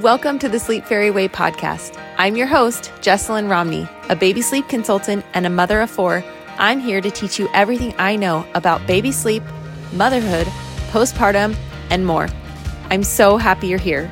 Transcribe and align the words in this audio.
Welcome 0.00 0.38
to 0.38 0.48
the 0.48 0.58
Sleep 0.58 0.86
Fairy 0.86 1.10
Way 1.10 1.28
podcast. 1.28 2.02
I'm 2.16 2.34
your 2.34 2.46
host, 2.46 2.90
Jesselyn 3.02 3.50
Romney, 3.50 3.86
a 4.08 4.16
baby 4.16 4.40
sleep 4.40 4.66
consultant 4.66 5.26
and 5.34 5.44
a 5.44 5.50
mother 5.50 5.82
of 5.82 5.90
four. 5.90 6.24
I'm 6.56 6.80
here 6.80 7.02
to 7.02 7.10
teach 7.10 7.38
you 7.38 7.50
everything 7.52 7.94
I 7.98 8.16
know 8.16 8.46
about 8.54 8.86
baby 8.86 9.12
sleep, 9.12 9.42
motherhood, 9.92 10.46
postpartum, 10.90 11.54
and 11.90 12.06
more. 12.06 12.30
I'm 12.88 13.02
so 13.02 13.36
happy 13.36 13.66
you're 13.66 13.78
here. 13.78 14.10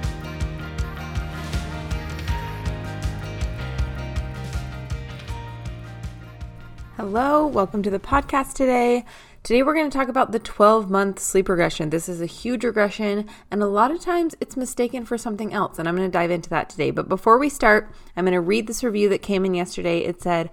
Hello, 6.99 7.47
welcome 7.47 7.83
to 7.83 7.89
the 7.89 7.99
podcast 7.99 8.53
today. 8.53 9.07
Today, 9.45 9.63
we're 9.63 9.75
going 9.75 9.89
to 9.89 9.97
talk 9.97 10.09
about 10.09 10.33
the 10.33 10.41
12 10.41 10.91
month 10.91 11.21
sleep 11.21 11.49
regression. 11.49 11.91
This 11.91 12.09
is 12.09 12.21
a 12.21 12.27
huge 12.27 12.65
regression, 12.65 13.29
and 13.51 13.63
a 13.63 13.67
lot 13.67 13.91
of 13.91 14.01
times 14.01 14.35
it's 14.41 14.57
mistaken 14.57 15.07
for 15.07 15.17
something 15.17 15.55
else. 15.55 15.79
And 15.79 15.89
I'm 15.89 15.97
going 15.97 16.09
to 16.09 16.13
dive 16.13 16.33
into 16.33 16.51
that 16.51 16.69
today. 16.69 16.91
But 16.91 17.09
before 17.09 17.39
we 17.39 17.49
start, 17.49 17.91
I'm 18.17 18.25
going 18.25 18.35
to 18.35 18.41
read 18.41 18.67
this 18.67 18.83
review 18.83 19.09
that 19.11 19.23
came 19.23 19.45
in 19.45 19.55
yesterday. 19.55 20.01
It 20.01 20.21
said, 20.21 20.51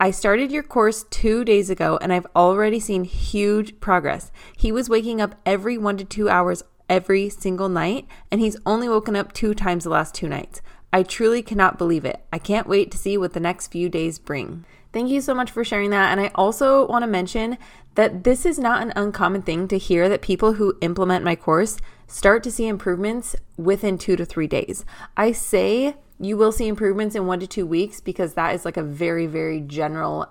I 0.00 0.10
started 0.10 0.50
your 0.50 0.62
course 0.62 1.04
two 1.10 1.44
days 1.44 1.68
ago, 1.68 1.98
and 2.00 2.12
I've 2.12 2.26
already 2.34 2.80
seen 2.80 3.04
huge 3.04 3.78
progress. 3.78 4.32
He 4.56 4.72
was 4.72 4.88
waking 4.88 5.20
up 5.20 5.38
every 5.44 5.76
one 5.76 5.98
to 5.98 6.04
two 6.04 6.28
hours 6.28 6.64
every 6.88 7.28
single 7.28 7.68
night, 7.68 8.08
and 8.32 8.40
he's 8.40 8.56
only 8.64 8.88
woken 8.88 9.16
up 9.16 9.32
two 9.32 9.54
times 9.54 9.84
the 9.84 9.90
last 9.90 10.14
two 10.14 10.28
nights. 10.28 10.62
I 10.92 11.02
truly 11.02 11.42
cannot 11.42 11.76
believe 11.76 12.04
it. 12.04 12.24
I 12.32 12.38
can't 12.38 12.68
wait 12.68 12.90
to 12.92 12.98
see 12.98 13.18
what 13.18 13.34
the 13.34 13.40
next 13.40 13.68
few 13.68 13.88
days 13.88 14.18
bring. 14.18 14.64
Thank 14.94 15.10
you 15.10 15.20
so 15.20 15.34
much 15.34 15.50
for 15.50 15.64
sharing 15.64 15.90
that. 15.90 16.12
And 16.12 16.20
I 16.20 16.30
also 16.36 16.86
want 16.86 17.02
to 17.02 17.08
mention 17.08 17.58
that 17.94 18.24
this 18.24 18.44
is 18.44 18.58
not 18.58 18.82
an 18.82 18.92
uncommon 18.96 19.42
thing 19.42 19.68
to 19.68 19.78
hear 19.78 20.08
that 20.08 20.22
people 20.22 20.54
who 20.54 20.76
implement 20.80 21.24
my 21.24 21.36
course 21.36 21.76
start 22.06 22.42
to 22.42 22.50
see 22.50 22.66
improvements 22.66 23.36
within 23.56 23.98
two 23.98 24.16
to 24.16 24.24
three 24.24 24.46
days. 24.46 24.84
I 25.16 25.32
say 25.32 25.96
you 26.18 26.36
will 26.36 26.52
see 26.52 26.68
improvements 26.68 27.14
in 27.14 27.26
one 27.26 27.40
to 27.40 27.46
two 27.46 27.66
weeks 27.66 28.00
because 28.00 28.34
that 28.34 28.54
is 28.54 28.64
like 28.64 28.76
a 28.76 28.82
very, 28.82 29.26
very 29.26 29.60
general 29.60 30.28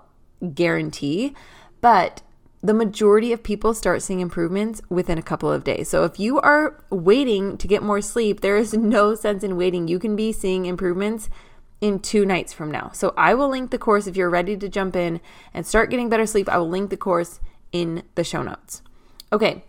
guarantee. 0.54 1.34
But 1.80 2.22
the 2.62 2.74
majority 2.74 3.32
of 3.32 3.42
people 3.42 3.74
start 3.74 4.00
seeing 4.00 4.20
improvements 4.20 4.80
within 4.88 5.18
a 5.18 5.22
couple 5.22 5.52
of 5.52 5.64
days. 5.64 5.88
So 5.90 6.04
if 6.04 6.18
you 6.18 6.40
are 6.40 6.82
waiting 6.88 7.58
to 7.58 7.68
get 7.68 7.82
more 7.82 8.00
sleep, 8.00 8.40
there 8.40 8.56
is 8.56 8.72
no 8.72 9.14
sense 9.14 9.44
in 9.44 9.58
waiting. 9.58 9.86
You 9.86 9.98
can 9.98 10.16
be 10.16 10.32
seeing 10.32 10.64
improvements 10.64 11.28
in 11.82 11.98
two 11.98 12.24
nights 12.24 12.54
from 12.54 12.70
now. 12.70 12.90
So 12.94 13.12
I 13.18 13.34
will 13.34 13.50
link 13.50 13.70
the 13.70 13.78
course 13.78 14.06
if 14.06 14.16
you're 14.16 14.30
ready 14.30 14.56
to 14.56 14.68
jump 14.70 14.96
in 14.96 15.20
and 15.52 15.66
start 15.66 15.90
getting 15.90 16.08
better 16.08 16.24
sleep. 16.24 16.48
I 16.48 16.56
will 16.56 16.70
link 16.70 16.88
the 16.88 16.96
course 16.96 17.40
in 17.74 18.04
the 18.14 18.24
show 18.24 18.42
notes. 18.42 18.80
Okay, 19.30 19.64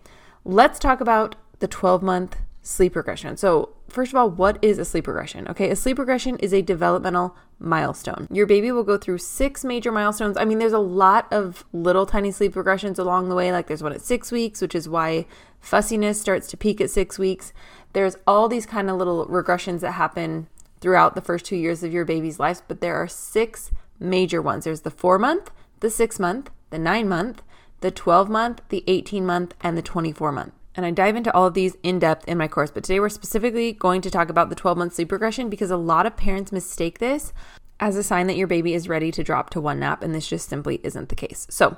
let's 0.46 0.80
talk 0.80 1.02
about 1.02 1.36
the 1.60 1.68
12 1.68 2.02
month 2.02 2.38
sleep 2.62 2.96
regression. 2.96 3.36
So, 3.36 3.70
first 3.90 4.12
of 4.12 4.16
all, 4.16 4.30
what 4.30 4.58
is 4.62 4.78
a 4.78 4.86
sleep 4.86 5.08
regression? 5.08 5.48
Okay, 5.48 5.70
a 5.70 5.76
sleep 5.76 6.00
regression 6.00 6.38
is 6.38 6.54
a 6.54 6.62
developmental 6.62 7.36
milestone. 7.60 8.28
Your 8.32 8.46
baby 8.46 8.72
will 8.72 8.84
go 8.84 8.98
through 8.98 9.18
six 9.18 9.66
major 9.66 9.92
milestones. 9.92 10.38
I 10.38 10.46
mean, 10.46 10.60
there's 10.60 10.74
a 10.74 10.80
lot 10.80 11.28
of 11.32 11.66
little 11.74 12.06
tiny 12.06 12.32
sleep 12.32 12.54
regressions 12.54 13.00
along 13.00 13.30
the 13.30 13.36
way. 13.36 13.52
Like 13.52 13.68
there's 13.68 13.84
one 13.84 13.94
at 13.94 14.02
six 14.02 14.32
weeks, 14.32 14.62
which 14.62 14.76
is 14.76 14.88
why 14.88 15.26
fussiness 15.60 16.22
starts 16.22 16.48
to 16.48 16.58
peak 16.58 16.80
at 16.80 16.92
six 16.92 17.18
weeks. 17.18 17.54
There's 17.94 18.18
all 18.28 18.48
these 18.48 18.68
kind 18.68 18.90
of 18.90 18.98
little 18.98 19.26
regressions 19.26 19.80
that 19.80 19.94
happen 19.94 20.48
throughout 20.80 21.16
the 21.16 21.22
first 21.22 21.46
two 21.46 21.56
years 21.56 21.82
of 21.82 21.92
your 21.92 22.06
baby's 22.06 22.40
life, 22.40 22.62
but 22.68 22.82
there 22.82 22.96
are 22.96 23.08
six 23.08 23.72
major 24.00 24.42
ones. 24.42 24.66
There's 24.66 24.82
the 24.82 24.92
four 24.92 25.18
month, 25.18 25.50
the 25.80 25.90
six 25.90 26.20
month, 26.20 26.52
the 26.70 26.78
nine 26.78 27.08
month, 27.08 27.42
the 27.82 27.92
12 27.92 28.30
month, 28.30 28.62
the 28.70 28.84
18 28.88 29.26
month, 29.26 29.54
and 29.62 29.78
the 29.78 29.82
24 29.82 30.32
month. 30.32 30.54
And 30.76 30.86
I 30.86 30.92
dive 30.92 31.16
into 31.16 31.34
all 31.34 31.46
of 31.46 31.54
these 31.54 31.78
in 31.84 32.00
depth 32.00 32.28
in 32.28 32.38
my 32.38 32.48
course, 32.48 32.72
but 32.72 32.84
today 32.84 33.00
we're 33.00 33.10
specifically 33.10 33.72
going 33.72 34.02
to 34.02 34.12
talk 34.12 34.30
about 34.30 34.50
the 34.50 34.56
12 34.56 34.78
month 34.78 34.94
sleep 34.94 35.12
regression 35.12 35.50
because 35.50 35.72
a 35.72 35.78
lot 35.78 36.06
of 36.06 36.18
parents 36.18 36.52
mistake 36.52 37.00
this 37.00 37.32
as 37.80 37.96
a 37.96 38.04
sign 38.04 38.28
that 38.28 38.38
your 38.38 38.48
baby 38.48 38.74
is 38.74 38.90
ready 38.90 39.12
to 39.12 39.24
drop 39.24 39.50
to 39.52 39.62
one 39.62 39.80
nap, 39.80 40.04
and 40.04 40.14
this 40.14 40.28
just 40.28 40.50
simply 40.50 40.80
isn't 40.84 41.10
the 41.10 41.16
case. 41.16 41.48
So, 41.50 41.78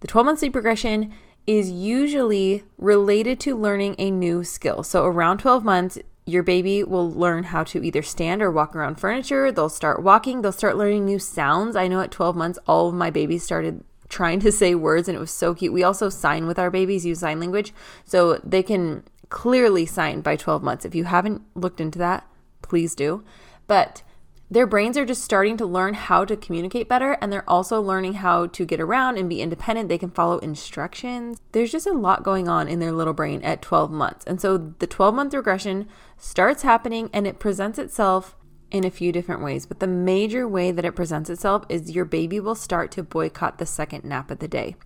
the 0.00 0.06
12 0.06 0.24
month 0.24 0.38
sleep 0.38 0.54
regression 0.54 1.12
is 1.46 1.70
usually 1.70 2.64
related 2.78 3.40
to 3.40 3.56
learning 3.56 3.96
a 3.98 4.10
new 4.10 4.44
skill. 4.44 4.82
So, 4.82 5.04
around 5.04 5.38
12 5.38 5.64
months, 5.64 5.98
your 6.26 6.42
baby 6.42 6.84
will 6.84 7.10
learn 7.10 7.44
how 7.44 7.64
to 7.64 7.82
either 7.82 8.02
stand 8.02 8.42
or 8.42 8.50
walk 8.50 8.76
around 8.76 9.00
furniture. 9.00 9.50
They'll 9.50 9.68
start 9.68 10.02
walking. 10.02 10.42
They'll 10.42 10.52
start 10.52 10.76
learning 10.76 11.04
new 11.04 11.18
sounds. 11.18 11.76
I 11.76 11.88
know 11.88 12.00
at 12.00 12.10
12 12.10 12.36
months, 12.36 12.58
all 12.66 12.88
of 12.88 12.94
my 12.94 13.10
babies 13.10 13.42
started 13.42 13.82
trying 14.10 14.40
to 14.40 14.52
say 14.52 14.74
words 14.74 15.08
and 15.08 15.16
it 15.16 15.20
was 15.20 15.30
so 15.30 15.54
cute. 15.54 15.72
We 15.72 15.82
also 15.82 16.10
sign 16.10 16.46
with 16.46 16.58
our 16.58 16.70
babies, 16.70 17.06
use 17.06 17.20
sign 17.20 17.40
language. 17.40 17.72
So 18.04 18.38
they 18.44 18.62
can 18.62 19.04
clearly 19.30 19.86
sign 19.86 20.20
by 20.20 20.36
12 20.36 20.62
months. 20.62 20.84
If 20.84 20.94
you 20.94 21.04
haven't 21.04 21.42
looked 21.54 21.80
into 21.80 21.98
that, 22.00 22.26
please 22.60 22.94
do. 22.94 23.24
But 23.66 24.02
their 24.50 24.66
brains 24.66 24.98
are 24.98 25.06
just 25.06 25.22
starting 25.22 25.56
to 25.58 25.64
learn 25.64 25.94
how 25.94 26.24
to 26.24 26.36
communicate 26.36 26.88
better 26.88 27.16
and 27.20 27.32
they're 27.32 27.48
also 27.48 27.80
learning 27.80 28.14
how 28.14 28.48
to 28.48 28.64
get 28.64 28.80
around 28.80 29.16
and 29.16 29.28
be 29.28 29.40
independent. 29.40 29.88
They 29.88 29.96
can 29.96 30.10
follow 30.10 30.38
instructions. 30.38 31.40
There's 31.52 31.70
just 31.70 31.86
a 31.86 31.92
lot 31.92 32.24
going 32.24 32.48
on 32.48 32.66
in 32.66 32.80
their 32.80 32.90
little 32.90 33.12
brain 33.12 33.42
at 33.42 33.62
12 33.62 33.92
months. 33.92 34.24
And 34.26 34.40
so 34.40 34.74
the 34.80 34.88
12 34.88 35.14
month 35.14 35.34
regression 35.34 35.86
starts 36.18 36.62
happening 36.62 37.10
and 37.12 37.28
it 37.28 37.38
presents 37.38 37.78
itself 37.78 38.34
in 38.70 38.84
a 38.84 38.90
few 38.90 39.12
different 39.12 39.42
ways. 39.42 39.66
But 39.66 39.80
the 39.80 39.86
major 39.86 40.46
way 40.46 40.70
that 40.70 40.84
it 40.84 40.96
presents 40.96 41.30
itself 41.30 41.64
is 41.68 41.90
your 41.90 42.04
baby 42.04 42.40
will 42.40 42.54
start 42.54 42.90
to 42.92 43.02
boycott 43.02 43.58
the 43.58 43.66
second 43.66 44.04
nap 44.04 44.30
of 44.30 44.38
the 44.38 44.48
day. 44.48 44.76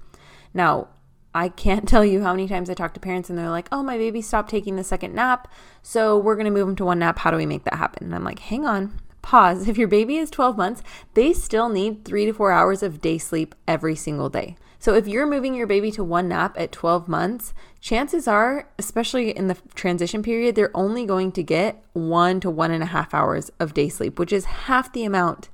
Now, 0.52 0.88
I 1.34 1.48
can't 1.48 1.88
tell 1.88 2.04
you 2.04 2.22
how 2.22 2.32
many 2.32 2.48
times 2.48 2.70
I 2.70 2.74
talk 2.74 2.94
to 2.94 3.00
parents 3.00 3.28
and 3.28 3.38
they're 3.38 3.50
like, 3.50 3.68
oh, 3.72 3.82
my 3.82 3.98
baby 3.98 4.22
stopped 4.22 4.50
taking 4.50 4.76
the 4.76 4.84
second 4.84 5.14
nap. 5.14 5.48
So 5.82 6.16
we're 6.16 6.36
to 6.36 6.50
move 6.50 6.68
him 6.68 6.76
to 6.76 6.84
one 6.84 7.00
nap. 7.00 7.18
How 7.18 7.30
do 7.30 7.36
we 7.36 7.46
make 7.46 7.64
that 7.64 7.74
happen? 7.74 8.04
And 8.06 8.14
I'm 8.14 8.24
like, 8.24 8.38
hang 8.38 8.64
on, 8.64 9.00
pause. 9.22 9.68
If 9.74 9.76
your 9.76 9.88
baby 9.88 10.16
is 10.16 10.30
12 10.30 10.56
months, 10.56 10.82
they 11.14 11.32
still 11.32 11.68
need 11.68 12.04
three 12.04 12.24
to 12.26 12.32
four 12.32 12.52
hours 12.52 12.82
of 12.82 13.00
day 13.00 13.18
sleep 13.18 13.54
every 13.66 13.96
single 13.96 14.28
day. 14.28 14.56
So 14.84 14.92
if 14.92 15.08
you're 15.08 15.26
moving 15.26 15.54
your 15.54 15.66
baby 15.66 15.90
to 15.92 16.04
one 16.04 16.28
nap 16.28 16.60
at 16.60 16.70
12 16.70 17.08
months, 17.08 17.54
chances 17.80 18.28
are, 18.28 18.68
especially 18.78 19.30
in 19.30 19.46
the 19.46 19.56
transition 19.74 20.22
period, 20.22 20.56
they're 20.56 20.76
only 20.76 21.06
going 21.06 21.32
to 21.32 21.42
get 21.42 21.82
one 21.94 22.38
to 22.40 22.50
one 22.50 22.70
and 22.70 22.82
a 22.82 22.92
half 22.92 23.14
hours 23.14 23.50
of 23.58 23.72
day 23.72 23.88
sleep, 23.88 24.18
which 24.18 24.30
is 24.30 24.44
half 24.44 24.92
the 24.92 25.06
amount 25.06 25.48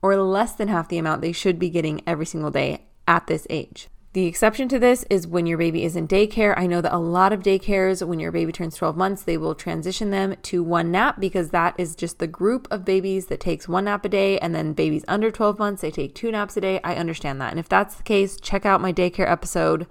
or 0.00 0.16
less 0.16 0.54
than 0.54 0.68
half 0.68 0.88
the 0.88 0.96
amount 0.96 1.20
they 1.20 1.32
should 1.32 1.58
be 1.58 1.68
getting 1.68 2.00
every 2.06 2.24
single 2.24 2.50
day 2.50 2.86
at 3.06 3.26
this 3.26 3.46
age. 3.50 3.88
The 4.14 4.26
exception 4.26 4.68
to 4.68 4.78
this 4.78 5.06
is 5.08 5.26
when 5.26 5.46
your 5.46 5.56
baby 5.56 5.84
is 5.84 5.96
in 5.96 6.06
daycare. 6.06 6.52
I 6.54 6.66
know 6.66 6.82
that 6.82 6.94
a 6.94 6.98
lot 6.98 7.32
of 7.32 7.42
daycares, 7.42 8.06
when 8.06 8.20
your 8.20 8.30
baby 8.30 8.52
turns 8.52 8.76
12 8.76 8.94
months, 8.94 9.22
they 9.22 9.38
will 9.38 9.54
transition 9.54 10.10
them 10.10 10.36
to 10.42 10.62
one 10.62 10.90
nap 10.90 11.18
because 11.18 11.48
that 11.48 11.74
is 11.78 11.96
just 11.96 12.18
the 12.18 12.26
group 12.26 12.68
of 12.70 12.84
babies 12.84 13.26
that 13.26 13.40
takes 13.40 13.68
one 13.68 13.86
nap 13.86 14.04
a 14.04 14.10
day. 14.10 14.38
And 14.40 14.54
then 14.54 14.74
babies 14.74 15.02
under 15.08 15.30
12 15.30 15.58
months, 15.58 15.80
they 15.80 15.90
take 15.90 16.14
two 16.14 16.30
naps 16.30 16.58
a 16.58 16.60
day. 16.60 16.78
I 16.84 16.96
understand 16.96 17.40
that. 17.40 17.52
And 17.52 17.58
if 17.58 17.70
that's 17.70 17.94
the 17.94 18.02
case, 18.02 18.38
check 18.38 18.66
out 18.66 18.82
my 18.82 18.92
daycare 18.92 19.30
episode. 19.30 19.86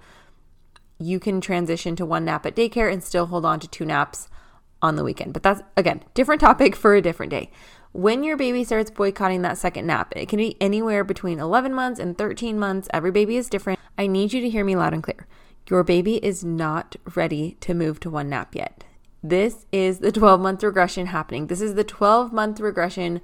You 1.00 1.18
can 1.18 1.40
transition 1.40 1.96
to 1.96 2.06
one 2.06 2.24
nap 2.24 2.46
at 2.46 2.54
daycare 2.54 2.92
and 2.92 3.02
still 3.02 3.26
hold 3.26 3.44
on 3.44 3.58
to 3.58 3.66
two 3.66 3.84
naps 3.84 4.28
on 4.80 4.94
the 4.94 5.02
weekend. 5.02 5.32
But 5.32 5.42
that's, 5.42 5.62
again, 5.76 6.04
different 6.14 6.40
topic 6.40 6.76
for 6.76 6.94
a 6.94 7.02
different 7.02 7.30
day. 7.30 7.50
When 7.90 8.22
your 8.22 8.36
baby 8.36 8.62
starts 8.62 8.88
boycotting 8.88 9.42
that 9.42 9.58
second 9.58 9.88
nap, 9.88 10.12
it 10.14 10.28
can 10.28 10.36
be 10.36 10.56
anywhere 10.60 11.02
between 11.02 11.40
11 11.40 11.74
months 11.74 11.98
and 11.98 12.16
13 12.16 12.56
months. 12.56 12.86
Every 12.94 13.10
baby 13.10 13.36
is 13.36 13.48
different. 13.48 13.80
I 13.98 14.06
need 14.06 14.32
you 14.32 14.40
to 14.40 14.50
hear 14.50 14.64
me 14.64 14.76
loud 14.76 14.94
and 14.94 15.02
clear. 15.02 15.26
Your 15.68 15.84
baby 15.84 16.16
is 16.24 16.44
not 16.44 16.96
ready 17.14 17.56
to 17.60 17.74
move 17.74 18.00
to 18.00 18.10
one 18.10 18.28
nap 18.28 18.54
yet. 18.54 18.84
This 19.22 19.66
is 19.70 20.00
the 20.00 20.12
12 20.12 20.40
month 20.40 20.62
regression 20.62 21.06
happening. 21.06 21.46
This 21.46 21.60
is 21.60 21.74
the 21.74 21.84
12 21.84 22.32
month 22.32 22.60
regression 22.60 23.20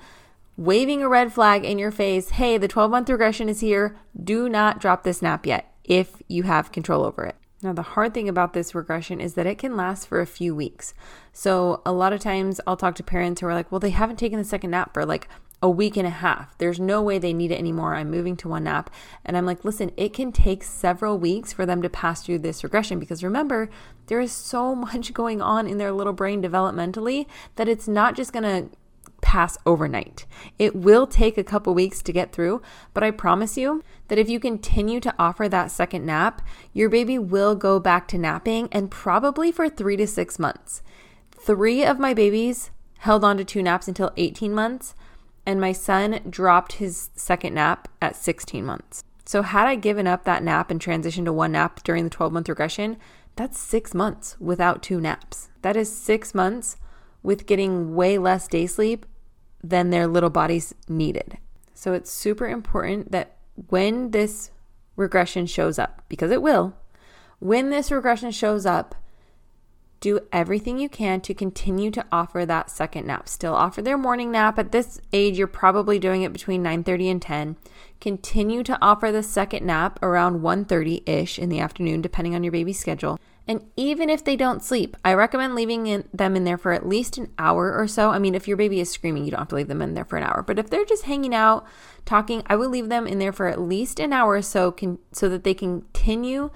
waving 0.57 1.03
a 1.03 1.09
red 1.09 1.33
flag 1.33 1.65
in 1.65 1.79
your 1.79 1.91
face. 1.91 2.31
Hey, 2.31 2.59
the 2.59 2.69
12 2.69 2.91
month 2.91 3.09
regression 3.09 3.49
is 3.49 3.61
here. 3.61 3.97
Do 4.23 4.49
not 4.49 4.81
drop 4.81 5.03
this 5.03 5.23
nap 5.23 5.47
yet 5.47 5.73
if 5.85 6.23
you 6.29 6.45
have 6.45 6.73
control 6.73 7.05
over 7.05 7.25
it. 7.25 7.37
Now, 7.61 7.73
the 7.73 7.83
hard 7.83 8.15
thing 8.15 8.29
about 8.29 8.53
this 8.53 8.75
regression 8.75 9.21
is 9.21 9.35
that 9.35 9.47
it 9.47 9.59
can 9.59 9.77
last 9.77 10.07
for 10.07 10.21
a 10.21 10.27
few 10.27 10.55
weeks. 10.55 10.95
So, 11.33 11.83
a 11.85 11.91
lot 11.91 12.13
of 12.13 12.21
times 12.21 12.61
I'll 12.67 12.77
talk 12.77 12.95
to 12.97 13.03
parents 13.03 13.41
who 13.41 13.49
are 13.49 13.55
like, 13.55 13.73
well, 13.73 13.81
they 13.81 13.91
haven't 13.91 14.19
taken 14.19 14.39
the 14.39 14.45
second 14.45 14.71
nap 14.71 14.95
for 14.95 15.05
like 15.05 15.29
a 15.63 15.69
week 15.69 15.97
and 15.97 16.07
a 16.07 16.11
half. 16.11 16.57
There's 16.59 16.79
no 16.79 17.03
way 17.03 17.19
they 17.19 17.33
need 17.33 17.51
it 17.51 17.59
anymore. 17.59 17.95
I'm 17.95 18.11
moving 18.11 18.37
to 18.39 18.49
one 18.49 18.65
nap. 18.65 18.91
And 19.25 19.37
I'm 19.37 19.47
like, 19.47 19.65
listen, 19.65 19.91
it 19.97 20.13
can 20.13 20.31
take 20.31 20.63
several 20.63 21.19
weeks 21.19 21.53
for 21.53 21.67
them 21.67 21.83
to 21.83 21.89
pass 21.89 22.25
through 22.25 22.41
this 22.41 22.63
regression 22.63 22.99
because 22.99 23.25
remember, 23.25 23.69
there 24.07 24.21
is 24.21 24.33
so 24.33 24.75
much 24.75 25.13
going 25.13 25.43
on 25.43 25.67
in 25.67 25.79
their 25.79 25.93
little 25.93 26.13
brain 26.13 26.43
developmentally 26.43 27.27
that 27.57 27.69
it's 27.69 27.89
not 27.89 28.15
just 28.15 28.33
going 28.33 28.45
to 28.45 28.77
pass 29.21 29.59
overnight. 29.67 30.27
It 30.59 30.77
will 30.77 31.07
take 31.07 31.37
a 31.37 31.45
couple 31.45 31.75
weeks 31.75 32.03
to 32.03 32.13
get 32.13 32.33
through, 32.33 32.63
but 32.95 33.03
I 33.03 33.11
promise 33.11 33.57
you 33.57 33.83
that 34.07 34.19
if 34.19 34.29
you 34.29 34.39
continue 34.39 35.01
to 35.01 35.15
offer 35.19 35.49
that 35.49 35.73
second 35.73 36.07
nap, 36.07 36.41
your 36.73 36.89
baby 36.89 37.19
will 37.19 37.57
go 37.57 37.81
back 37.81 38.07
to 38.09 38.19
napping 38.19 38.69
and 38.71 38.91
probably 38.91 39.51
for 39.51 39.69
three 39.69 39.97
to 39.97 40.07
six 40.07 40.39
months. 40.39 40.83
Three 41.33 41.85
of 41.85 41.99
my 41.99 42.15
babies 42.15 42.71
held 42.99 43.25
on 43.25 43.37
to 43.39 43.45
two 43.45 43.63
naps 43.63 43.89
until 43.89 44.13
18 44.17 44.55
months 44.55 44.95
and 45.49 45.63
my 45.63 45.73
son 45.73 46.21
dropped 46.29 46.73
his 46.73 47.09
second 47.15 47.55
nap 47.55 47.89
at 48.03 48.15
16 48.15 48.67
months. 48.67 49.03
So, 49.25 49.41
had 49.41 49.67
I 49.67 49.77
given 49.77 50.07
up 50.07 50.25
that 50.25 50.43
nap 50.43 50.71
and 50.71 50.79
transitioned 50.79 51.25
to 51.25 51.33
one 51.33 51.53
nap 51.53 51.83
during 51.85 52.05
the 52.05 52.11
12 52.11 52.35
month 52.35 52.51
regression, 52.51 52.99
that's 53.35 53.59
six 53.59 53.95
months 53.95 54.37
without 54.39 54.83
two 54.83 55.01
naps. 55.01 55.49
That 55.63 55.75
is 55.75 55.91
six 55.91 56.35
months 56.35 56.77
with 57.23 57.47
getting 57.47 57.95
way 57.95 58.19
less 58.19 58.47
day 58.47 58.67
sleep 58.67 59.07
than 59.65 59.89
their 59.89 60.07
little 60.07 60.29
bodies 60.29 60.75
needed. 60.87 61.39
So 61.73 61.95
it's 61.95 62.11
super 62.11 62.47
important 62.47 63.11
that 63.13 63.39
when 63.69 64.11
this 64.11 64.51
regression 64.97 65.47
shows 65.47 65.79
up, 65.79 66.03
because 66.11 66.31
it 66.31 66.43
will, 66.43 66.75
when 67.39 67.71
this 67.71 67.91
regression 67.91 68.33
shows 68.33 68.67
up, 68.67 68.95
do 70.01 70.21
everything 70.33 70.79
you 70.79 70.89
can 70.89 71.21
to 71.23 71.35
continue 71.35 71.91
to 71.91 72.05
offer 72.13 72.47
that 72.47 72.71
second 72.71 73.07
nap. 73.07 73.29
Still 73.29 73.55
offer 73.55 73.83
their 73.83 73.99
morning 73.99 74.31
nap. 74.31 74.59
At 74.59 74.73
this 74.73 75.01
age, 75.13 75.39
you're 75.39 75.47
probably 75.47 75.99
doing 75.99 76.23
it 76.23 76.33
between 76.33 76.63
9:30 76.63 77.11
and 77.11 77.23
10. 77.23 77.57
Continue 78.01 78.63
to 78.63 78.79
offer 78.81 79.11
the 79.11 79.23
second 79.23 79.67
nap 79.67 79.99
around 80.03 80.41
1:30-ish 80.41 81.39
in 81.39 81.49
the 81.49 81.61
afternoon 81.61 82.01
depending 82.01 82.35
on 82.35 82.45
your 82.45 82.53
baby's 82.53 82.79
schedule. 82.79 83.19
And 83.49 83.63
even 83.77 84.11
if 84.11 84.23
they 84.23 84.37
don't 84.37 84.63
sleep, 84.63 84.95
I 85.07 85.15
recommend 85.15 85.55
leaving 85.55 85.87
in, 85.87 86.05
them 86.13 86.37
in 86.37 86.45
there 86.45 86.59
for 86.59 86.73
at 86.73 86.87
least 86.87 87.17
an 87.17 87.33
hour 87.39 87.75
or 87.75 87.89
so. 87.89 88.11
I 88.11 88.19
mean, 88.19 88.35
if 88.35 88.47
your 88.47 88.59
baby 88.59 88.79
is 88.79 88.91
screaming, 88.91 89.25
you 89.25 89.31
don't 89.31 89.41
have 89.41 89.49
to 89.49 89.55
leave 89.55 89.69
them 89.69 89.81
in 89.81 89.95
there 89.95 90.05
for 90.05 90.19
an 90.19 90.25
hour. 90.25 90.45
But 90.47 90.59
if 90.59 90.69
they're 90.69 90.85
just 90.85 91.05
hanging 91.05 91.35
out, 91.35 91.65
talking, 92.05 92.43
I 92.47 92.57
would 92.57 92.71
leave 92.71 92.91
them 92.91 93.07
in 93.07 93.19
there 93.19 93.33
for 93.33 93.47
at 93.47 93.59
least 93.59 93.99
an 94.01 94.13
hour 94.13 94.35
or 94.35 94.43
so 94.43 94.71
can, 94.71 94.99
so 95.13 95.31
that 95.31 95.45
they 95.45 95.55
continue 95.55 96.51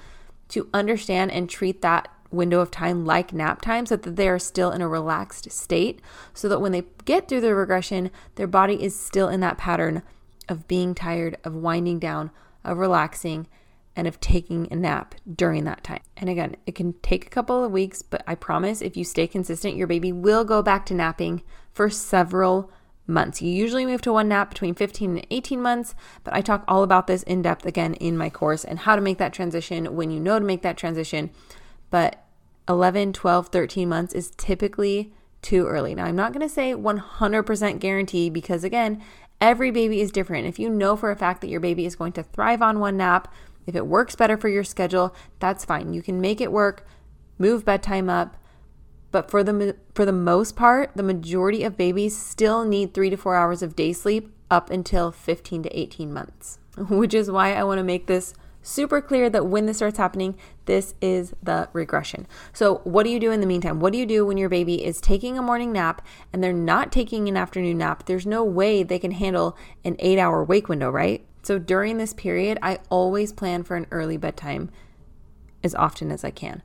to 0.49 0.69
understand 0.75 1.33
and 1.33 1.49
treat 1.49 1.81
that 1.81 2.09
window 2.33 2.61
of 2.61 2.71
time 2.71 3.05
like 3.05 3.33
nap 3.33 3.61
time 3.61 3.87
so 3.87 3.97
that 3.97 4.17
they 4.17 4.29
are 4.29 4.39
still 4.39 4.71
in 4.71 4.81
a 4.81 4.89
relaxed 4.89 5.51
state 5.51 6.01
so 6.35 6.49
that 6.49 6.61
when 6.61 6.73
they 6.73 6.85
get 7.05 7.29
through 7.29 7.41
the 7.41 7.55
regression, 7.55 8.11
their 8.37 8.47
body 8.47 8.83
is 8.83 8.99
still 8.99 9.29
in 9.29 9.41
that 9.41 9.59
pattern 9.59 10.03
of 10.49 10.69
being 10.69 10.95
tired, 10.95 11.37
of 11.45 11.55
winding 11.55 11.99
down, 11.99 12.31
of 12.65 12.79
relaxing, 12.79 13.47
and 13.95 14.07
of 14.07 14.21
taking 14.21 14.69
a 14.71 14.77
nap 14.77 15.15
during 15.35 15.65
that 15.65 15.85
time. 15.85 16.01
And 16.17 16.31
again, 16.31 16.57
it 16.67 16.75
can 16.75 16.95
take 17.03 17.27
a 17.27 17.31
couple 17.31 17.63
of 17.63 17.73
weeks, 17.73 18.03
but 18.03 18.23
I 18.27 18.35
promise 18.35 18.81
if 18.81 18.97
you 18.97 19.05
stay 19.05 19.27
consistent, 19.27 19.77
your 19.77 19.87
baby 19.87 20.13
will 20.13 20.45
go 20.45 20.63
back 20.63 20.87
to 20.87 20.95
napping 20.95 21.43
for 21.73 21.91
several 21.91 22.71
months. 23.07 23.43
You 23.43 23.51
usually 23.51 23.85
move 23.85 24.01
to 24.03 24.13
one 24.13 24.29
nap 24.29 24.51
between 24.51 24.75
15 24.75 25.11
and 25.17 25.27
18 25.31 25.61
months, 25.61 25.95
but 26.25 26.35
I 26.35 26.41
talk 26.41 26.65
all 26.67 26.83
about 26.83 27.07
this 27.07 27.23
in 27.25 27.43
depth 27.43 27.67
again 27.67 27.95
in 27.95 28.17
my 28.17 28.31
course 28.31 28.65
and 28.65 28.81
how 28.81 28.97
to 28.97 29.03
make 29.03 29.19
that 29.19 29.33
transition 29.33 29.95
when 29.97 30.11
you 30.11 30.21
know 30.21 30.39
to 30.39 30.45
make 30.45 30.63
that 30.63 30.77
transition. 30.77 31.31
But 31.91 32.22
11, 32.69 33.13
12, 33.13 33.49
13 33.49 33.89
months 33.89 34.15
is 34.15 34.31
typically 34.37 35.13
too 35.41 35.67
early. 35.67 35.95
Now, 35.95 36.05
I'm 36.05 36.17
not 36.17 36.33
going 36.33 36.47
to 36.47 36.53
say 36.53 36.73
100% 36.73 37.81
guarantee 37.81 38.31
because, 38.31 38.65
again, 38.65 39.03
every 39.41 39.71
baby 39.71 40.01
is 40.01 40.13
different. 40.13 40.47
If 40.47 40.59
you 40.59 40.71
know 40.71 40.97
for 40.97 41.11
a 41.11 41.17
fact 41.17 41.41
that 41.41 41.51
your 41.51 41.61
baby 41.61 41.85
is 41.85 41.97
going 41.97 42.13
to 42.13 42.23
thrive 42.23 42.63
on 42.63 42.79
one 42.79 42.97
nap, 42.97 43.33
if 43.67 43.75
it 43.75 43.87
works 43.87 44.17
better 44.17 44.37
for 44.37 44.49
your 44.49 44.65
schedule, 44.65 45.15
that's 45.39 45.65
fine. 45.65 45.93
You 45.93 46.03
can 46.03 46.21
make 46.21 46.41
it 46.41 46.53
work, 46.53 46.87
move 47.39 47.65
bedtime 47.65 48.09
up. 48.09 48.37
But 49.11 49.31
for 49.31 49.45
the 49.45 49.77
for 49.95 50.07
the 50.07 50.13
most 50.13 50.57
part, 50.57 50.93
the 50.97 51.03
majority 51.03 51.65
of 51.65 51.77
babies 51.77 52.17
still 52.17 52.65
need 52.65 52.95
3 52.95 53.11
to 53.11 53.17
4 53.17 53.37
hours 53.37 53.63
of 53.63 53.77
day 53.77 53.93
sleep 53.93 54.35
up 54.51 54.71
until 54.71 55.13
15 55.13 55.65
to 55.65 55.79
18 55.79 56.13
months. 56.13 56.59
Which 56.89 57.13
is 57.13 57.31
why 57.31 57.53
I 57.53 57.63
want 57.65 57.79
to 57.79 57.85
make 57.85 58.07
this 58.07 58.33
super 58.63 59.01
clear 59.01 59.29
that 59.29 59.47
when 59.47 59.67
this 59.67 59.79
starts 59.79 59.99
happening, 59.99 60.37
this 60.65 60.95
is 61.01 61.35
the 61.43 61.69
regression. 61.73 62.27
So, 62.53 62.77
what 62.85 63.03
do 63.05 63.11
you 63.11 63.21
do 63.21 63.33
in 63.33 63.41
the 63.41 63.47
meantime? 63.47 63.81
What 63.81 63.93
do 63.93 63.99
you 63.99 64.07
do 64.07 64.25
when 64.25 64.37
your 64.37 64.49
baby 64.49 64.85
is 64.85 65.01
taking 65.01 65.37
a 65.37 65.43
morning 65.43 65.73
nap 65.73 66.07
and 66.33 66.43
they're 66.43 66.53
not 66.53 66.93
taking 66.93 67.29
an 67.29 67.37
afternoon 67.37 67.79
nap? 67.79 68.07
There's 68.07 68.27
no 68.27 68.45
way 68.45 68.83
they 68.83 68.99
can 68.99 69.11
handle 69.11 69.57
an 69.85 69.97
eight 69.99 70.19
hour 70.19 70.45
wake 70.45 70.69
window, 70.69 70.91
right? 70.91 71.25
So, 71.43 71.59
during 71.59 71.99
this 71.99 72.15
period, 72.15 72.59
I 72.63 72.79
always 72.89 73.33
plan 73.33 73.65
for 73.65 73.77
an 73.77 73.87
early 73.91 74.17
bedtime 74.17 74.71
as 75.65 75.75
often 75.75 76.11
as 76.11 76.25
I 76.25 76.31
can. 76.31 76.63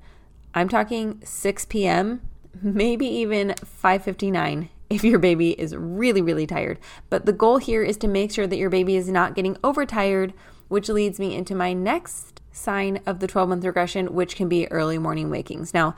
I'm 0.54 0.70
talking 0.70 1.22
6 1.24 1.66
p.m., 1.66 2.22
maybe 2.62 3.06
even 3.06 3.50
5:59 3.50 4.70
if 4.90 5.04
your 5.04 5.20
baby 5.20 5.52
is 5.60 5.76
really 5.76 6.22
really 6.22 6.48
tired. 6.48 6.80
But 7.10 7.26
the 7.26 7.34
goal 7.34 7.58
here 7.58 7.84
is 7.84 7.98
to 7.98 8.08
make 8.08 8.32
sure 8.32 8.48
that 8.48 8.58
your 8.58 8.70
baby 8.70 8.96
is 8.96 9.10
not 9.10 9.36
getting 9.36 9.58
overtired 9.64 10.34
which 10.68 10.90
leads 10.90 11.20
me 11.20 11.36
into 11.36 11.56
my 11.56 11.74
next 11.74 12.42
sign 12.52 13.02
of 13.06 13.20
the 13.20 13.28
12 13.28 13.50
month 13.50 13.66
regression, 13.66 14.14
which 14.14 14.36
can 14.36 14.50
be 14.50 14.70
early 14.72 14.98
morning 14.98 15.30
wakings. 15.30 15.74
Now, 15.74 15.96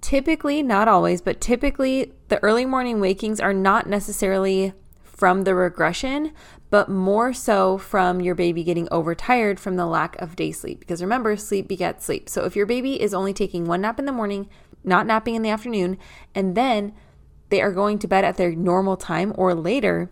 typically, 0.00 0.62
not 0.62 0.88
always, 0.88 1.20
but 1.20 1.40
typically, 1.40 2.12
the 2.28 2.42
early 2.42 2.64
morning 2.64 3.00
wakings 3.00 3.40
are 3.40 3.54
not 3.54 3.86
necessarily 3.86 4.72
from 5.02 5.42
the 5.42 5.54
regression, 5.54 6.32
but 6.70 6.88
more 6.88 7.32
so 7.32 7.78
from 7.78 8.20
your 8.20 8.34
baby 8.34 8.62
getting 8.62 8.88
overtired 8.90 9.58
from 9.58 9.76
the 9.76 9.86
lack 9.86 10.14
of 10.20 10.36
day 10.36 10.52
sleep. 10.52 10.78
Because 10.78 11.02
remember, 11.02 11.36
sleep 11.36 11.66
begets 11.66 12.04
sleep. 12.04 12.28
So 12.28 12.44
if 12.44 12.54
your 12.54 12.66
baby 12.66 13.00
is 13.00 13.14
only 13.14 13.32
taking 13.32 13.64
one 13.64 13.80
nap 13.80 13.98
in 13.98 14.04
the 14.04 14.12
morning, 14.12 14.48
not 14.84 15.06
napping 15.06 15.34
in 15.34 15.42
the 15.42 15.50
afternoon, 15.50 15.98
and 16.34 16.54
then 16.54 16.92
they 17.48 17.60
are 17.60 17.72
going 17.72 17.98
to 17.98 18.06
bed 18.08 18.24
at 18.24 18.36
their 18.36 18.54
normal 18.54 18.96
time 18.96 19.32
or 19.36 19.54
later, 19.54 20.10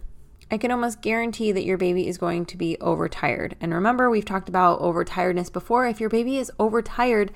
I 0.50 0.58
can 0.58 0.70
almost 0.70 1.02
guarantee 1.02 1.50
that 1.52 1.64
your 1.64 1.76
baby 1.76 2.06
is 2.06 2.18
going 2.18 2.46
to 2.46 2.56
be 2.56 2.76
overtired. 2.80 3.56
And 3.60 3.74
remember, 3.74 4.08
we've 4.08 4.24
talked 4.24 4.48
about 4.48 4.80
overtiredness 4.80 5.52
before. 5.52 5.86
If 5.86 6.00
your 6.00 6.08
baby 6.08 6.38
is 6.38 6.52
overtired, 6.58 7.32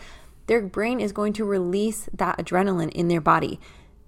their 0.46 0.62
brain 0.62 1.00
is 1.00 1.12
going 1.12 1.32
to 1.34 1.44
release 1.44 2.08
that 2.12 2.38
adrenaline 2.38 2.90
in 2.90 3.08
their 3.08 3.20
body, 3.20 3.58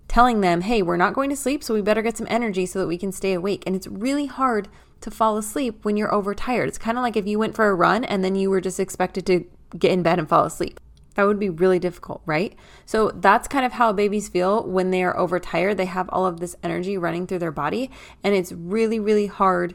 telling 0.06 0.40
them, 0.40 0.60
hey, 0.60 0.82
we're 0.82 0.96
not 0.96 1.14
going 1.14 1.31
to 1.31 1.37
sleep, 1.37 1.64
so 1.64 1.75
we 1.75 1.82
better 1.82 2.02
get 2.02 2.16
some 2.16 2.28
energy 2.31 2.64
so 2.64 2.78
that 2.78 2.87
we 2.87 2.99
can 2.99 3.10
stay 3.10 3.32
awake. 3.32 3.64
And 3.66 3.75
it's 3.75 3.88
really 3.88 4.26
hard 4.26 4.69
to 5.00 5.10
fall 5.10 5.37
asleep 5.37 5.84
when 5.84 5.96
you're 5.96 6.14
overtired. 6.14 6.69
It's 6.69 6.78
kind 6.78 6.96
of 6.96 7.02
like 7.02 7.16
if 7.16 7.26
you 7.26 7.38
went 7.38 7.56
for 7.56 7.69
a 7.69 7.75
run 7.75 8.05
and 8.05 8.22
then 8.22 8.37
you 8.37 8.50
were 8.50 8.60
just 8.60 8.78
expected 8.78 9.26
to 9.26 9.44
get 9.76 9.90
in 9.90 10.02
bed 10.02 10.20
and 10.20 10.28
fall 10.28 10.44
asleep. 10.44 10.78
That 11.14 11.25
would 11.25 11.38
be 11.38 11.50
really 11.50 11.79
difficult, 11.79 12.23
right? 12.25 12.55
So 12.87 13.11
that's 13.14 13.49
kind 13.49 13.67
of 13.67 13.73
how 13.73 13.93
babies 13.93 14.29
feel 14.29 14.67
when 14.67 14.91
they 14.91 15.03
are 15.03 15.17
overtired. 15.17 15.76
They 15.76 15.85
have 15.85 16.09
all 16.11 16.26
of 16.26 16.41
this 16.41 16.56
energy 16.62 16.97
running 16.97 17.26
through 17.26 17.41
their 17.41 17.53
body, 17.53 17.91
and 18.23 18.35
it's 18.35 18.53
really, 18.53 18.99
really 18.99 19.26
hard 19.26 19.75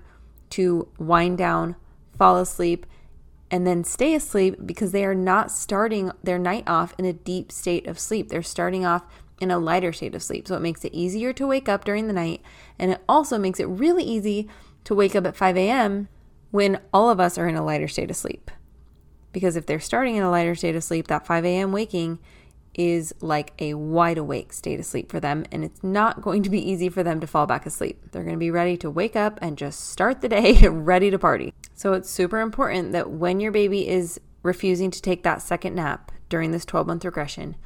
to 0.52 0.88
wind 0.98 1.38
down, 1.38 1.76
fall 2.18 2.38
asleep, 2.38 2.86
and 3.50 3.66
then 3.66 3.84
stay 3.84 4.14
asleep 4.14 4.56
because 4.66 4.92
they 4.92 5.06
are 5.06 5.16
not 5.16 5.52
starting 5.52 6.12
their 6.24 6.40
night 6.40 6.64
off 6.68 6.94
in 6.98 7.06
a 7.06 7.14
deep 7.14 7.52
state 7.52 7.88
of 7.88 8.00
sleep. 8.00 8.30
They're 8.30 8.44
starting 8.44 8.86
off 8.86 9.04
in 9.40 9.52
a 9.52 9.60
lighter 9.60 9.94
state 9.94 10.16
of 10.16 10.24
sleep. 10.24 10.48
So 10.48 10.56
it 10.56 10.62
makes 10.62 10.84
it 10.84 10.94
easier 10.94 11.32
to 11.34 11.48
wake 11.48 11.70
up 11.70 11.86
during 11.86 12.08
the 12.08 12.14
night, 12.14 12.42
and 12.80 12.92
it 12.92 13.02
also 13.08 13.38
makes 13.38 13.60
it 13.60 13.66
really 13.66 14.04
easy 14.04 14.50
to 14.84 14.96
wake 14.96 15.16
up 15.16 15.26
at 15.26 15.36
5 15.36 15.58
a.m. 15.58 16.08
when 16.52 16.80
all 16.94 17.10
of 17.10 17.20
us 17.20 17.38
are 17.38 17.48
in 17.48 17.56
a 17.56 17.64
lighter 17.64 17.88
state 17.88 18.10
of 18.10 18.16
sleep. 18.16 18.52
Because 19.38 19.56
if 19.56 19.68
they're 19.68 19.80
starting 19.80 20.16
in 20.16 20.24
a 20.24 20.32
lighter 20.32 20.56
state 20.56 20.76
of 20.76 20.84
sleep, 20.84 21.06
that 21.10 21.28
5 21.28 21.46
a.m. 21.46 21.72
waking 21.72 22.18
is 22.74 23.14
like 23.22 23.54
a 23.60 23.76
wide 23.76 24.18
awake 24.18 24.52
state 24.52 24.80
of 24.80 24.86
sleep 24.88 25.12
for 25.12 25.20
them, 25.20 25.46
and 25.52 25.64
it's 25.64 25.84
not 25.84 26.24
going 26.24 26.42
to 26.42 26.50
be 26.50 26.60
easy 26.60 26.90
for 26.90 27.04
them 27.04 27.20
to 27.20 27.28
fall 27.28 27.46
back 27.46 27.68
asleep. 27.68 28.02
They're 28.12 28.24
going 28.24 28.34
to 28.34 28.40
be 28.40 28.50
ready 28.50 28.78
to 28.78 28.90
wake 28.90 29.16
up 29.16 29.38
and 29.40 29.56
just 29.56 29.92
start 29.92 30.22
the 30.22 30.28
day 30.28 30.68
ready 30.68 31.12
to 31.12 31.20
party. 31.20 31.54
So 31.76 31.94
it's 31.94 32.10
super 32.10 32.40
important 32.40 32.94
that 32.94 33.12
when 33.12 33.40
your 33.40 33.52
baby 33.52 33.88
is 33.88 34.20
refusing 34.42 34.90
to 34.90 35.04
take 35.04 35.22
that 35.22 35.44
second 35.44 35.76
nap 35.76 36.12
during 36.30 36.50
this 36.50 36.66
12 36.66 36.88
month 36.88 37.06
regression, 37.06 37.58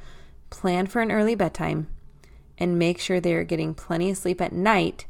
plan 0.50 0.86
for 0.86 1.00
an 1.00 1.10
early 1.10 1.34
bedtime 1.34 1.86
and 2.58 2.78
make 2.78 2.98
sure 2.98 3.18
they're 3.18 3.44
getting 3.44 3.72
plenty 3.72 4.10
of 4.10 4.18
sleep 4.18 4.42
at 4.42 4.52
night 4.52 5.06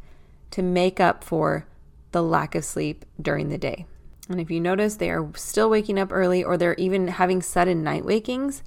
to 0.52 0.62
make 0.62 1.00
up 1.00 1.24
for 1.24 1.66
the 2.12 2.22
lack 2.22 2.54
of 2.54 2.64
sleep 2.64 3.04
during 3.20 3.48
the 3.48 3.58
day. 3.58 3.84
And 4.28 4.40
if 4.40 4.50
you 4.50 4.60
notice 4.60 4.96
they 4.96 5.10
are 5.10 5.30
still 5.34 5.68
waking 5.68 5.98
up 5.98 6.12
early 6.12 6.44
or 6.44 6.56
they're 6.56 6.74
even 6.74 7.08
having 7.08 7.42
sudden 7.42 7.82
night 7.82 8.04
wakings, 8.04 8.62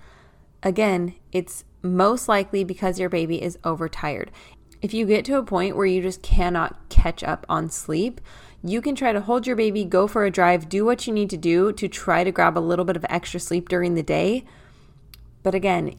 again, 0.62 1.16
it's 1.32 1.64
most 1.82 2.28
likely 2.28 2.64
because 2.64 3.00
your 3.00 3.10
baby 3.10 3.42
is 3.42 3.58
overtired. 3.64 4.32
If 4.82 4.94
you 4.94 5.06
get 5.06 5.26
to 5.26 5.38
a 5.38 5.44
point 5.44 5.76
where 5.76 5.86
you 5.86 6.02
just 6.02 6.22
cannot 6.22 6.90
catch 6.90 7.24
up 7.24 7.46
on 7.48 7.70
sleep, 7.70 8.20
you 8.64 8.82
can 8.82 8.96
try 8.96 9.14
to 9.14 9.22
hold 9.22 9.48
your 9.48 9.56
baby, 9.56 9.86
go 9.86 10.08
for 10.08 10.26
a 10.26 10.32
drive, 10.32 10.68
do 10.68 10.86
what 10.86 11.08
you 11.08 11.14
need 11.14 11.30
to 11.30 11.38
do 11.38 11.72
to 11.74 11.88
try 11.88 12.24
to 12.24 12.32
grab 12.32 12.58
a 12.58 12.60
little 12.60 12.86
bit 12.86 12.98
of 12.98 13.06
extra 13.10 13.40
sleep 13.40 13.70
during 13.70 13.96
the 13.96 14.04
day. 14.04 14.44
But 15.44 15.56
again, 15.56 15.96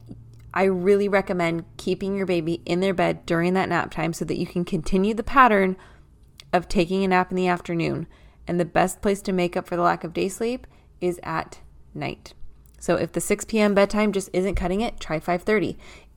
I 0.52 0.64
really 0.64 1.08
recommend 1.08 1.64
keeping 1.76 2.16
your 2.16 2.26
baby 2.26 2.60
in 2.64 2.80
their 2.80 2.94
bed 2.94 3.25
during 3.26 3.54
that 3.54 3.68
nap 3.68 3.90
time 3.90 4.12
so 4.12 4.25
that 4.25 4.38
you 4.38 4.46
can 4.46 4.64
continue 4.64 5.14
the 5.14 5.22
pattern 5.22 5.76
of 6.52 6.68
taking 6.68 7.04
a 7.04 7.08
nap 7.08 7.30
in 7.30 7.36
the 7.36 7.48
afternoon 7.48 8.06
and 8.46 8.60
the 8.60 8.64
best 8.64 9.02
place 9.02 9.20
to 9.22 9.32
make 9.32 9.56
up 9.56 9.66
for 9.66 9.76
the 9.76 9.82
lack 9.82 10.04
of 10.04 10.12
day 10.12 10.28
sleep 10.28 10.66
is 11.00 11.20
at 11.22 11.60
night. 11.94 12.34
So 12.78 12.96
if 12.96 13.12
the 13.12 13.20
6 13.20 13.44
p.m. 13.46 13.74
bedtime 13.74 14.12
just 14.12 14.30
isn't 14.32 14.54
cutting 14.54 14.80
it, 14.80 15.00
try 15.00 15.18
5:30. 15.18 15.76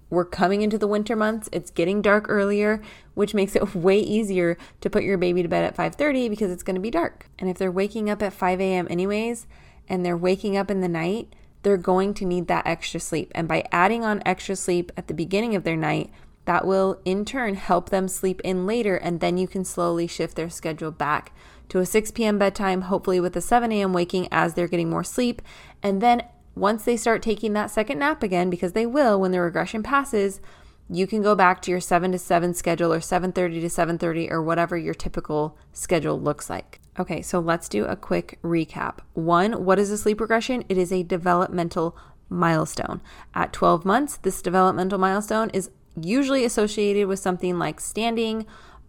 We're 0.09 0.25
coming 0.25 0.63
into 0.63 0.77
the 0.77 0.88
winter 0.88 1.15
months. 1.15 1.50
It's 1.51 1.69
getting 1.69 2.01
dark 2.01 2.25
earlier, 2.29 2.81
which 3.13 3.33
makes 3.33 3.55
it 3.55 3.75
way 3.75 4.00
easier 4.00 4.57
to 4.81 4.89
put 4.89 5.03
your 5.03 5.17
baby 5.17 5.43
to 5.43 5.50
bed 5.50 5.63
at 5.63 5.75
5:30 5.77 6.29
because 6.29 6.51
it's 6.51 6.63
going 6.63 6.75
to 6.75 6.81
be 6.81 6.91
dark. 6.91 7.27
And 7.38 7.50
if 7.50 7.57
they're 7.57 7.71
waking 7.71 8.09
up 8.09 8.21
at 8.21 8.33
5 8.33 8.59
a.m. 8.59 8.88
anyways, 8.89 9.48
and 9.88 10.05
they're 10.05 10.17
waking 10.17 10.55
up 10.55 10.69
in 10.69 10.81
the 10.81 10.88
night, 10.88 11.33
they're 11.63 11.77
going 11.77 12.13
to 12.15 12.25
need 12.25 12.48
that 12.48 12.67
extra 12.67 13.00
sleep. 13.00 13.31
And 13.36 13.48
by 13.48 13.65
adding 13.71 14.03
on 14.03 14.21
extra 14.25 14.55
sleep 14.55 14.91
at 14.95 15.07
the 15.07 15.13
beginning 15.13 15.55
of 15.55 15.63
their 15.63 15.75
night, 15.75 16.12
that 16.45 16.65
will 16.65 17.00
in 17.05 17.25
turn 17.25 17.55
help 17.55 17.89
them 17.89 18.07
sleep 18.07 18.41
in 18.43 18.65
later, 18.65 18.95
and 18.95 19.19
then 19.19 19.38
you 19.38 19.48
can 19.48 19.65
slowly 19.65 20.07
shift 20.07 20.36
their 20.36 20.50
schedule 20.50 20.91
back 20.91 21.31
to 21.70 21.80
a 21.80 21.86
6 21.86 22.12
p.m. 22.12 22.38
bedtime, 22.38 22.82
hopefully 22.82 23.20
with 23.20 23.36
a 23.36 23.42
7 23.42 23.72
a.m. 23.72 23.94
waking 23.94 24.28
as 24.32 24.54
they're 24.54 24.68
getting 24.68 24.90
more 24.90 25.04
sleep. 25.04 25.42
And 25.82 26.02
then 26.02 26.24
once 26.56 26.84
they 26.84 26.98
start 26.98 27.22
taking 27.22 27.54
that 27.54 27.72
second 27.72 28.00
nap 28.00 28.22
again, 28.22 28.50
because 28.50 28.74
they 28.74 28.86
will 28.86 29.20
when 29.20 29.32
the 29.32 29.40
regression 29.40 29.84
passes, 29.84 30.42
you 30.90 31.06
can 31.06 31.22
go 31.22 31.36
back 31.36 31.62
to 31.62 31.72
your 31.72 31.80
7 31.80 32.12
to 32.12 32.18
7 32.18 32.54
schedule 32.54 32.92
or 32.92 33.00
7:30 33.00 33.62
to 33.62 33.70
7:30 33.70 34.32
or 34.32 34.42
whatever 34.42 34.76
your 34.76 34.96
typical 34.96 35.56
schedule 35.72 36.20
looks 36.20 36.50
like. 36.50 36.82
Okay, 37.00 37.22
so 37.22 37.40
let's 37.40 37.70
do 37.70 37.86
a 37.86 37.96
quick 37.96 38.40
recap. 38.44 38.98
1, 39.14 39.64
what 39.64 39.80
is 39.80 39.92
a 39.92 39.98
sleep 39.98 40.20
regression? 40.20 40.66
It 40.68 40.78
is 40.78 40.92
a 40.92 41.04
developmental 41.04 41.96
milestone. 42.28 43.02
At 43.34 43.54
12 43.54 43.86
months, 43.86 44.18
this 44.18 44.42
developmental 44.42 44.98
milestone 44.98 45.50
is 45.52 45.70
usually 45.96 46.44
associated 46.44 47.08
with 47.08 47.20
something 47.20 47.58
like 47.58 47.80
standing 47.80 48.46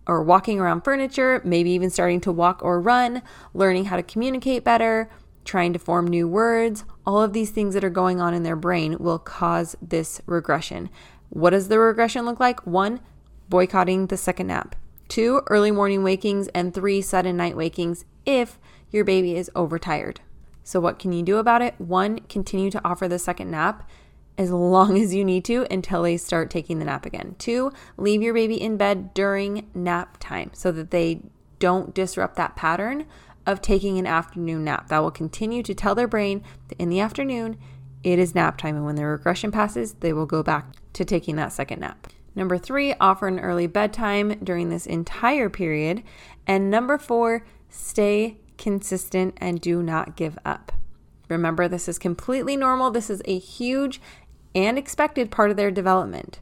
or 0.06 0.22
walking 0.22 0.60
around 0.60 0.82
furniture, 0.82 1.40
maybe 1.44 1.70
even 1.70 1.90
starting 1.90 2.20
to 2.22 2.32
walk 2.32 2.62
or 2.62 2.80
run, 2.80 3.22
learning 3.54 3.86
how 3.86 3.96
to 3.96 4.02
communicate 4.02 4.64
better, 4.64 5.10
trying 5.44 5.72
to 5.72 5.78
form 5.78 6.06
new 6.06 6.26
words. 6.28 6.84
All 7.06 7.22
of 7.22 7.32
these 7.32 7.50
things 7.50 7.74
that 7.74 7.84
are 7.84 7.90
going 7.90 8.20
on 8.20 8.34
in 8.34 8.42
their 8.42 8.56
brain 8.56 8.96
will 8.98 9.18
cause 9.18 9.76
this 9.80 10.20
regression. 10.26 10.90
What 11.28 11.50
does 11.50 11.68
the 11.68 11.78
regression 11.78 12.24
look 12.24 12.40
like? 12.40 12.66
One, 12.66 13.00
boycotting 13.48 14.08
the 14.08 14.16
second 14.16 14.48
nap. 14.48 14.76
Two, 15.08 15.42
early 15.48 15.70
morning 15.70 16.02
wakings. 16.02 16.48
And 16.48 16.72
three, 16.72 17.02
sudden 17.02 17.36
night 17.36 17.56
wakings 17.56 18.04
if 18.24 18.58
your 18.90 19.04
baby 19.04 19.36
is 19.36 19.50
overtired. 19.54 20.20
So, 20.62 20.78
what 20.78 20.98
can 20.98 21.12
you 21.12 21.22
do 21.22 21.38
about 21.38 21.62
it? 21.62 21.74
One, 21.78 22.20
continue 22.28 22.70
to 22.70 22.80
offer 22.84 23.08
the 23.08 23.18
second 23.18 23.50
nap 23.50 23.88
as 24.40 24.50
long 24.50 24.96
as 24.98 25.14
you 25.14 25.22
need 25.22 25.44
to 25.44 25.66
until 25.70 26.02
they 26.02 26.16
start 26.16 26.48
taking 26.48 26.78
the 26.78 26.84
nap 26.86 27.04
again. 27.04 27.36
Two, 27.38 27.70
leave 27.98 28.22
your 28.22 28.32
baby 28.32 28.58
in 28.58 28.78
bed 28.78 29.12
during 29.12 29.68
nap 29.74 30.16
time 30.18 30.50
so 30.54 30.72
that 30.72 30.90
they 30.90 31.20
don't 31.58 31.94
disrupt 31.94 32.36
that 32.36 32.56
pattern 32.56 33.04
of 33.44 33.60
taking 33.60 33.98
an 33.98 34.06
afternoon 34.06 34.64
nap. 34.64 34.88
That 34.88 35.00
will 35.00 35.10
continue 35.10 35.62
to 35.62 35.74
tell 35.74 35.94
their 35.94 36.08
brain 36.08 36.42
that 36.68 36.80
in 36.80 36.88
the 36.88 37.00
afternoon 37.00 37.58
it 38.02 38.18
is 38.18 38.34
nap 38.34 38.56
time. 38.56 38.76
And 38.76 38.86
when 38.86 38.94
the 38.94 39.04
regression 39.04 39.52
passes, 39.52 39.92
they 40.00 40.14
will 40.14 40.24
go 40.24 40.42
back 40.42 40.72
to 40.94 41.04
taking 41.04 41.36
that 41.36 41.52
second 41.52 41.80
nap. 41.80 42.06
Number 42.34 42.56
three, 42.56 42.94
offer 42.94 43.28
an 43.28 43.40
early 43.40 43.66
bedtime 43.66 44.38
during 44.42 44.70
this 44.70 44.86
entire 44.86 45.50
period. 45.50 46.02
And 46.46 46.70
number 46.70 46.96
four, 46.96 47.44
stay 47.68 48.38
consistent 48.56 49.34
and 49.36 49.60
do 49.60 49.82
not 49.82 50.16
give 50.16 50.38
up. 50.46 50.72
Remember, 51.30 51.68
this 51.68 51.88
is 51.88 51.98
completely 51.98 52.56
normal. 52.56 52.90
This 52.90 53.08
is 53.08 53.22
a 53.24 53.38
huge 53.38 54.00
and 54.54 54.78
expected 54.78 55.30
part 55.30 55.50
of 55.50 55.56
their 55.56 55.70
development. 55.70 56.40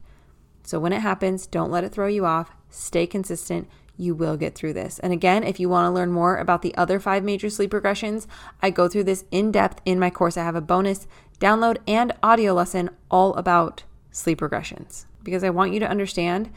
So 0.63 0.79
when 0.79 0.93
it 0.93 1.01
happens, 1.01 1.47
don't 1.47 1.71
let 1.71 1.85
it 1.85 1.93
throw 1.93 2.07
you 2.07 2.27
off. 2.27 2.55
Stay 2.71 3.07
consistent. 3.07 3.69
You 3.97 4.15
will 4.15 4.37
get 4.37 4.55
through 4.55 4.75
this. 4.75 4.99
And 5.01 5.13
again, 5.13 5.43
if 5.43 5.59
you 5.59 5.69
want 5.69 5.87
to 5.87 5.91
learn 5.91 6.13
more 6.13 6.37
about 6.37 6.63
the 6.63 6.75
other 6.77 7.01
five 7.01 7.25
major 7.25 7.51
sleep 7.51 7.73
regressions, 7.73 8.27
I 8.63 8.71
go 8.71 8.87
through 8.87 9.05
this 9.05 9.25
in 9.31 9.51
depth 9.51 9.81
in 9.85 9.99
my 9.99 10.11
course. 10.11 10.37
I 10.37 10.45
have 10.45 10.55
a 10.55 10.61
bonus 10.61 11.07
download 11.41 11.79
and 11.87 12.13
audio 12.23 12.53
lesson 12.53 12.91
all 13.11 13.35
about 13.35 13.85
sleep 14.11 14.41
regressions 14.41 15.07
because 15.23 15.43
I 15.43 15.51
want 15.51 15.73
you 15.73 15.81
to 15.81 15.89
understand 15.89 16.51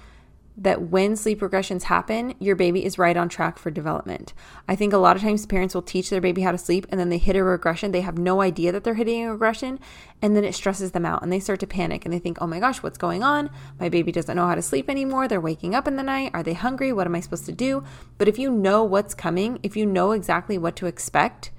that 0.58 0.90
when 0.90 1.16
sleep 1.16 1.40
regressions 1.40 1.84
happen, 1.84 2.34
your 2.40 2.56
baby 2.56 2.84
is 2.84 2.98
right 2.98 3.16
on 3.16 3.30
track 3.30 3.58
for 3.58 3.72
development. 3.72 4.34
I 4.68 4.76
think 4.76 4.92
a 4.92 4.98
lot 4.98 5.16
of 5.16 5.22
times 5.22 5.46
parents 5.46 5.74
will 5.74 5.82
teach 5.82 6.10
their 6.10 6.22
baby 6.22 6.42
how 6.42 6.52
to 6.52 6.58
sleep 6.58 6.86
and 6.90 7.00
then 7.00 7.10
they 7.10 7.18
hit 7.18 7.36
a 7.36 7.44
regression. 7.44 7.92
They 7.92 8.02
have 8.02 8.18
no 8.18 8.42
idea 8.42 8.72
that 8.72 8.84
they're 8.84 8.96
hitting 8.96 9.24
a 9.24 9.32
regression 9.32 9.80
and 10.22 10.36
then 10.36 10.44
it 10.44 10.54
stresses 10.54 10.92
them 10.92 11.06
out 11.06 11.24
and 11.24 11.32
they 11.32 11.40
start 11.40 11.62
to 11.62 11.68
panic 11.68 12.04
and 12.06 12.14
they 12.14 12.20
think, 12.20 12.38
oh 12.42 12.48
my 12.48 12.60
gosh, 12.60 12.84
what's 12.84 12.98
going 12.98 13.24
on? 13.24 13.50
My 13.80 13.88
baby 13.88 14.12
doesn't 14.12 14.36
know 14.36 14.48
how 14.48 14.56
to 14.56 14.62
sleep 14.62 14.90
anymore. 14.90 15.28
They're 15.28 15.40
waking 15.40 15.74
up 15.74 15.88
in 15.88 15.96
the 15.96 16.04
night. 16.04 16.32
Are 16.34 16.44
they 16.44 16.54
hungry? 16.54 16.92
What 16.92 17.08
am 17.08 17.16
I 17.16 17.22
supposed 17.22 17.46
to 17.46 17.54
do? 17.54 17.84
But 18.18 18.28
if 18.28 18.38
you 18.38 18.52
know 18.52 18.84
what's 18.84 19.14
coming, 19.14 19.60
if 19.64 19.78
you 19.78 19.86
know 19.86 20.12
exactly 20.12 20.58
what 20.58 20.76
to 20.78 20.86
expect 20.86 21.52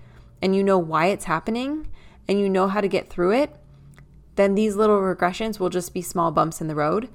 and 0.42 0.54
you 0.54 0.62
know 0.62 0.78
why 0.78 1.06
it's 1.06 1.24
happening 1.24 1.88
and 2.28 2.38
you 2.38 2.48
know 2.48 2.68
how 2.68 2.80
to 2.80 2.88
get 2.88 3.08
through 3.08 3.32
it, 3.32 3.56
then 4.34 4.54
these 4.54 4.76
little 4.76 4.98
regressions 4.98 5.58
will 5.58 5.70
just 5.70 5.92
be 5.92 6.02
small 6.02 6.30
bumps 6.30 6.60
in 6.60 6.68
the 6.68 6.74
road 6.74 7.08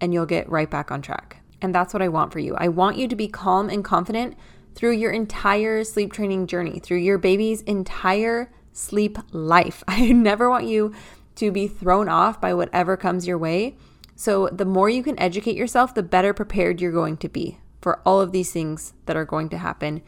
and 0.00 0.12
you'll 0.12 0.26
get 0.26 0.48
right 0.48 0.70
back 0.70 0.90
on 0.90 1.02
track. 1.02 1.42
And 1.62 1.74
that's 1.74 1.94
what 1.94 2.02
I 2.02 2.08
want 2.08 2.32
for 2.32 2.38
you. 2.38 2.54
I 2.56 2.68
want 2.68 2.98
you 2.98 3.08
to 3.08 3.16
be 3.16 3.28
calm 3.28 3.70
and 3.70 3.84
confident 3.84 4.36
through 4.74 4.92
your 4.92 5.10
entire 5.10 5.84
sleep 5.84 6.12
training 6.12 6.46
journey, 6.46 6.78
through 6.78 6.98
your 6.98 7.18
baby's 7.18 7.62
entire 7.62 8.52
sleep 8.72 9.18
life. 9.32 9.82
I 9.88 10.12
never 10.12 10.50
want 10.50 10.66
you 10.66 10.94
to 11.36 11.50
be 11.50 11.66
thrown 11.68 12.08
off 12.08 12.40
by 12.40 12.54
whatever 12.54 12.96
comes 12.96 13.26
your 13.26 13.38
way. 13.38 13.76
So, 14.18 14.48
the 14.48 14.64
more 14.64 14.88
you 14.88 15.02
can 15.02 15.18
educate 15.18 15.56
yourself, 15.56 15.94
the 15.94 16.02
better 16.02 16.32
prepared 16.32 16.80
you're 16.80 16.92
going 16.92 17.18
to 17.18 17.28
be 17.28 17.58
for 17.82 18.00
all 18.06 18.20
of 18.20 18.32
these 18.32 18.50
things 18.50 18.94
that 19.04 19.16
are 19.16 19.26
going 19.26 19.50
to 19.50 19.58
happen 19.58 20.00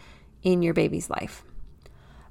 in 0.42 0.62
your 0.62 0.72
baby's 0.72 1.10
life. 1.10 1.44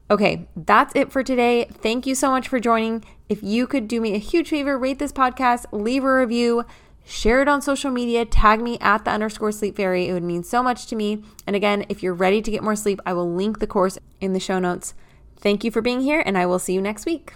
Okay, 0.10 0.48
that's 0.56 0.96
it 0.96 1.12
for 1.12 1.22
today. 1.22 1.66
Thank 1.72 2.08
you 2.08 2.16
so 2.16 2.32
much 2.32 2.48
for 2.48 2.60
joining. 2.60 3.04
If 3.30 3.44
you 3.44 3.68
could 3.68 3.88
do 3.88 4.00
me 4.00 4.16
a 4.16 4.20
huge 4.20 4.50
favor, 4.50 4.78
rate 4.78 5.00
this 5.00 5.12
podcast, 5.12 5.66
leave 5.72 6.04
a 6.04 6.16
review, 6.16 6.66
share 7.08 7.42
it 7.42 7.48
on 7.48 7.62
social 7.62 7.90
media, 7.90 8.26
tag 8.26 8.62
me 8.62 8.78
at 8.80 9.06
the 9.06 9.12
underscore 9.12 9.52
sleep 9.52 9.78
fairy. 9.78 10.08
It 10.08 10.14
would 10.14 10.24
mean 10.24 10.44
so 10.44 10.62
much 10.62 10.86
to 10.88 10.96
me. 10.96 11.24
And 11.48 11.56
again, 11.56 11.86
if 11.90 12.04
you're 12.04 12.14
ready 12.14 12.42
to 12.42 12.52
get 12.52 12.64
more 12.64 12.76
sleep, 12.76 13.00
I 13.06 13.14
will 13.14 13.34
link 13.34 13.60
the 13.60 13.68
course 13.68 13.98
in 14.20 14.34
the 14.34 14.40
show 14.40 14.60
notes. 14.60 14.94
Thank 15.38 15.64
you 15.64 15.72
for 15.72 15.82
being 15.82 16.02
here, 16.02 16.22
and 16.26 16.38
I 16.38 16.46
will 16.46 16.60
see 16.60 16.74
you 16.74 16.82
next 16.82 17.06
week. 17.06 17.34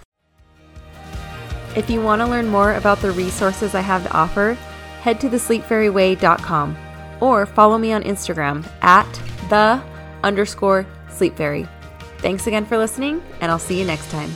If 1.74 1.88
you 1.88 2.02
want 2.02 2.20
to 2.20 2.26
learn 2.26 2.48
more 2.48 2.74
about 2.74 2.98
the 2.98 3.12
resources 3.12 3.74
I 3.74 3.80
have 3.80 4.02
to 4.04 4.12
offer, 4.12 4.54
head 5.00 5.20
to 5.20 5.28
thesleepfairyway.com 5.28 6.76
or 7.20 7.46
follow 7.46 7.78
me 7.78 7.92
on 7.92 8.02
Instagram 8.02 8.66
at 8.82 9.10
the 9.48 9.82
underscore 10.22 10.86
sleep 11.10 11.36
fairy. 11.36 11.66
Thanks 12.18 12.46
again 12.46 12.66
for 12.66 12.76
listening, 12.76 13.22
and 13.40 13.50
I'll 13.50 13.58
see 13.58 13.78
you 13.78 13.86
next 13.86 14.10
time. 14.10 14.30